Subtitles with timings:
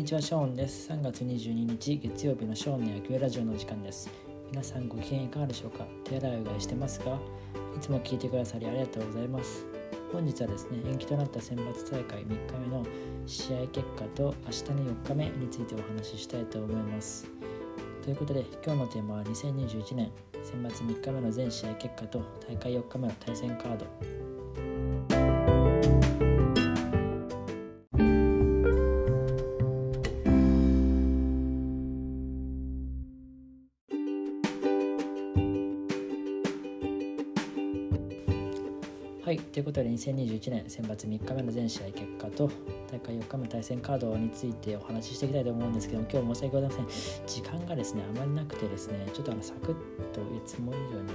[0.00, 0.90] にちは、ショーンです。
[0.90, 4.08] 3月22日月曜日のショーンの野球ラジオの時間です。
[4.50, 5.84] 皆さんご機嫌いかがでしょうか？
[6.04, 7.18] 手洗いうがいしてますか？
[7.76, 9.66] いつも聞いてくださりありがとうございます。
[10.10, 12.34] 本日はですね、延期となった選抜大会3日
[12.66, 12.86] 目の
[13.26, 17.28] 試合結果と明日の4日目についてお話ししたいと思います。
[18.02, 20.10] ということで、今日のテーマは2021年
[20.42, 23.84] 選抜3日目の全試合結果と大会4日目の対戦カード
[39.30, 42.50] はい、ということで2021年選抜3日目の全試合結果と
[42.90, 47.26] 大会4日目の対戦カードについてお話ししていきたいと思うんですけども今日申し訳ございません。
[47.28, 49.74] 時間がですねあまりなくてですねちょっとあのサクッ
[50.12, 51.12] といつも以上にち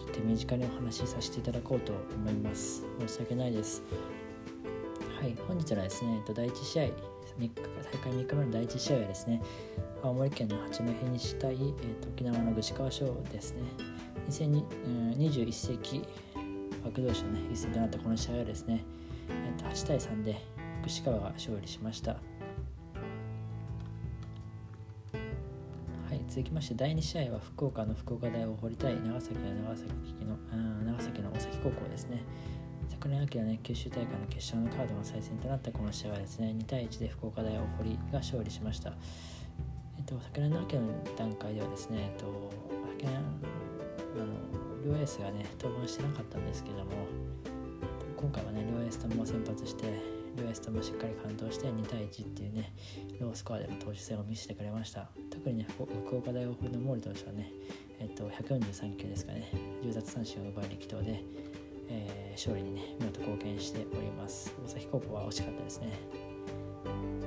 [0.00, 2.84] ょっと手短にお話しさせていただこうと思います。
[3.06, 3.84] 申し訳ないです。
[5.20, 6.90] はい本日はですね第1試合3
[7.38, 9.40] 日大会3日目の第1試合はですね
[10.02, 11.58] 青森県の八戸西対、えっ
[12.00, 13.62] と沖縄の串川省ですね。
[14.28, 16.02] 2021世紀
[16.84, 18.84] 枠同士の、ね、一戦となったこの試合はですね、
[19.28, 20.36] えっと、8対3で
[20.82, 22.12] 串川が勝利しました。
[22.12, 22.18] は
[26.14, 29.90] い、続きまして第2試合は福岡の福岡大大堀対長崎の長崎
[30.24, 32.22] のあ長崎の大崎高校ですね。
[32.88, 38.92] 昨年秋の、ね、九州大会の決勝のカードの再戦となったこの試合はですね2対1で福岡大大堀が勝利しました。
[39.98, 40.82] えっと、昨年の秋の
[41.16, 42.47] 段階ではですね、えっと、
[44.88, 47.06] 両エースがね登板してなかったんですけども
[48.16, 49.84] 今回はね両エースとも先発して
[50.34, 52.72] 両エースともしっかり完投して2対1っていうね
[53.20, 55.10] ロースコアでの投手戦を見せてくれました。
[55.30, 55.82] 特にね福
[56.16, 57.52] 岡大大堀の毛利投手はね
[58.00, 59.50] えっと143球ですかね
[59.82, 61.22] 10奪三振を奪い力投で、
[61.90, 64.54] えー、勝利にね見事貢献しております。
[64.64, 65.98] 大崎高校は惜しかったですね。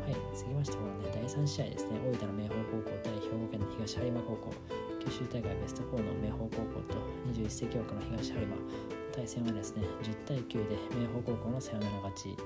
[0.02, 2.00] はい続きましてこのね第3試合ですね。
[2.04, 4.81] 大分の明豊高校対兵庫県の東播磨高校。
[5.12, 6.96] 州大会ベスト4の明豊高校と
[7.34, 8.56] 21世紀枠の東播磨
[9.14, 12.38] 対戦はですね10対9で明豊高校のサヨナラ勝ち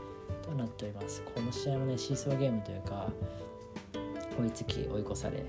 [0.43, 1.21] となっております。
[1.21, 3.11] この試合もねシーソーゲームというか
[4.39, 5.43] 追いつき追い越され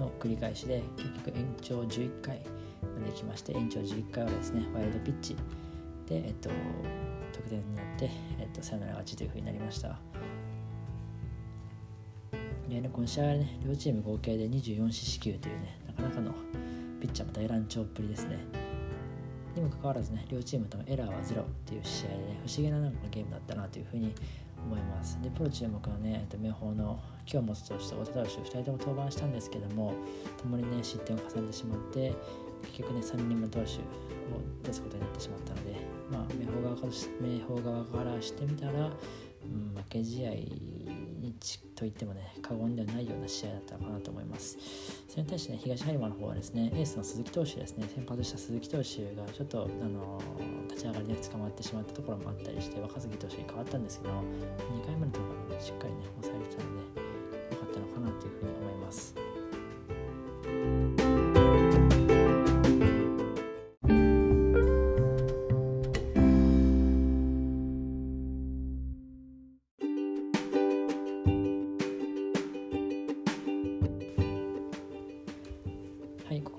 [0.00, 2.42] の繰り返しで結局延長11回
[2.98, 5.36] まで来まして延長11回はですねワイルドピッチ
[6.10, 6.50] で、えっと、
[7.32, 9.96] 得点になって、えっと、サヨナラ勝ちというふうになりました。
[12.68, 16.34] でね、この試合はね、両チーム合計で24四死球というね、かなかの
[17.00, 18.38] ピッチャーも大乱調っぷりですね。
[19.54, 24.14] にもかかわらずね、両チームともエラーはゼロっていう試合でね、不思議ななんかゲームだったなというふうに
[24.64, 25.20] 思います。
[25.22, 29.94] で、プロ注目のね、えっと明豊の京本投手と太田投手、2人とも登板したんですけども、
[30.40, 32.14] 共にね、失点を重ねてしまって、
[32.62, 33.66] 結局ね、3人目投手を
[34.62, 35.76] 出すことになってしまったので、
[36.10, 40.30] まあ、明豊側から明豊側からしてみたら、うん、負け試合
[41.74, 44.58] と言ってもね過言ではないような試合だったのかなと思います。
[45.08, 50.20] それに対してね東播磨の方はですねエースの鈴木投手ですね先発した鈴木投手がちょっとあの
[50.68, 54.99] 立ち上がりで捕まってしまったところもあったりして若杉投手に変わったんですけど2回目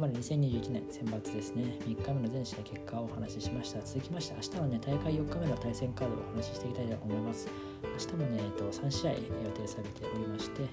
[0.01, 3.81] まで2021年選抜ですね、3日目の全試合結果をお話ししました。
[3.83, 7.47] 続きまして、明日のね、大会4日目の対戦カードをお話ししていきたいと思います。
[7.83, 9.17] 明日もね、えっと、3試合予
[9.53, 10.63] 定されておりまして、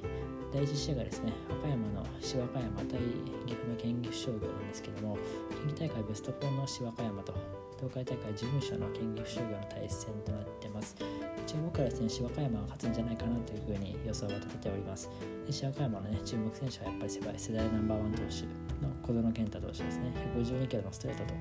[0.54, 3.00] 第1試合がですね、和歌山の芝和歌山対
[3.44, 5.18] 岐阜の県岐阜商業なんですけども、
[5.50, 7.34] 県議大会ベスト4の芝和歌山と、
[7.78, 10.96] 東海大会準優勝の県岐阜商業の対戦となってます。
[11.46, 15.08] 注目からですね、芝和歌山が勝つんじゃないかなというふうに予想が立てております。
[15.46, 18.42] で和歌山のね、注目選手はやっぱり世代世代ナンバーワン投手
[18.82, 20.12] の小園健太投手ですね。
[20.34, 21.34] 152キロのストレートと、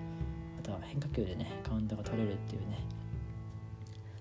[0.59, 2.86] あとは変化球でね、カウントが取れるっていうね、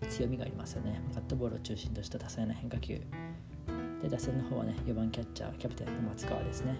[0.09, 1.03] 強みがありますよね。
[1.13, 2.99] カットボールを中心とした多彩な変化球。
[4.03, 6.77] で、打線の方はね、4番キャッチャー、キャプテンの松川ですね。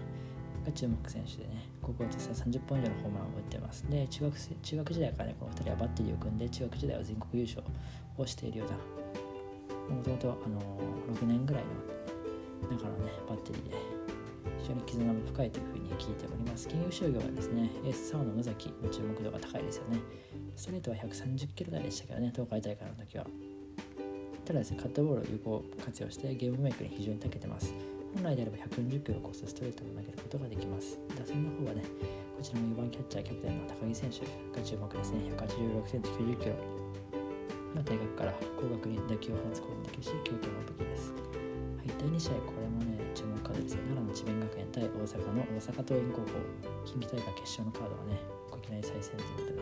[0.67, 3.83] が注目選手でね、高校として30本以上のホームランを打ってます。
[3.89, 7.63] で、中学中学時代からね、この2人はバッテリーを組んで、中学時代は全国優勝
[8.17, 10.37] をしているような、もともと
[11.21, 11.63] 6年ぐらい
[12.69, 13.75] の中のね、バッテリーで
[14.59, 16.67] 非常に絆も深いというふうに聞いております。
[16.67, 19.99] 金融商業はですね、エースサウの野崎の注目度が高いですよね。
[20.55, 23.25] ストレートは130キロ台でしたけどね、東海大会の時は。
[24.43, 27.73] ただですね、カットボールを有効活用してゲームメイクに非常に長けてます。
[28.15, 30.99] 本来であれば140キロを超すストレートを投げることができます。
[31.17, 31.83] 打線の方はね、
[32.37, 34.21] こちらも4番キャッチャーキャプテンの高木選手
[34.53, 35.31] が注目ですね。
[35.37, 36.55] 186センチ90キロ
[37.75, 41.13] 大学から高額に打球を放つことができるし、強肩も武器です。
[41.13, 43.85] はい、第2試合、これもね、注目カードですよ。
[43.93, 46.33] 奈良の智弁学園対大阪の大阪桐蔭高校、
[46.85, 48.17] 近畿大会決勝のカードはね、
[48.53, 49.61] いきなり再戦という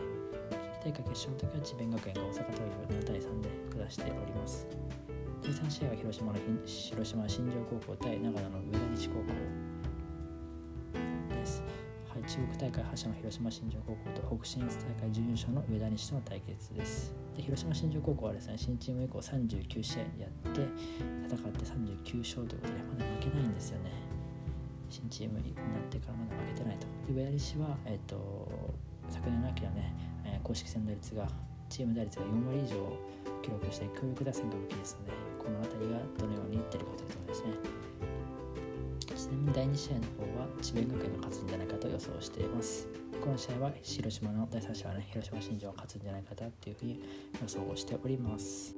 [0.88, 3.48] とで、近畿大会決勝の時は智弁学園が大阪桐蔭を7対3で
[3.84, 4.66] 下しております。
[5.46, 9.26] 第3試合は広島の広島新庄高校対長野の上田西高校
[11.32, 11.62] です。
[12.12, 17.14] はい、中国大会覇者の広島新庄高校と北進出大会準優勝の上田西との対決です。
[17.36, 20.66] で広島新庄高校はですね、新チーム以降39試合やって
[21.30, 23.92] 戦って39勝ということで、まだ負けないんですよね。
[24.90, 26.88] 新チームになってからまだ負けてないと。
[27.06, 28.74] で上田西は、えっ、ー、と
[29.08, 29.94] 昨年の秋はね、
[30.24, 31.28] えー、公式戦打率が
[31.68, 32.76] チーム打率が4割以上
[33.46, 37.50] 記録して空力打線が大きいですので、この辺りがどのようにいってるかというところですね。
[39.14, 42.88] ちなみに第2試合の方は智弁学園が勝つんじゃないかと予想しています。
[43.22, 47.00] この試合は広島の第3試合はね、広島新庄が勝つんじゃないかというふうに
[47.40, 48.74] 予想をしております。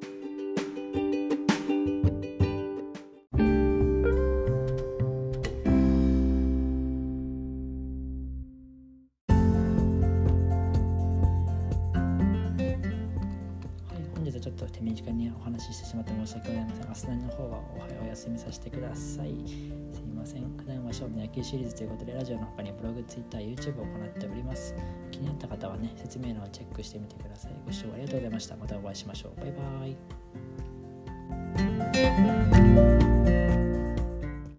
[14.59, 17.11] と手短にお話ししてしまって申し訳ございません。
[17.13, 19.29] 明日の方はおはようお休みさせてください。
[19.47, 20.43] すいません。
[20.57, 24.75] 普段は勝負の野球シリーズということで、ラジオの他にブログ、ツイッター、YouTube を行っております。
[25.11, 27.53] 気になった方はね、説明欄をチェックしてみてください。
[27.65, 28.57] ご視聴ありがとうございました。
[28.57, 29.41] またお会いしましょう。
[29.41, 29.87] バイバ
[32.55, 32.58] イ。